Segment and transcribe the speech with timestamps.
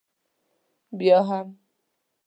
[0.97, 1.47] بیا هم.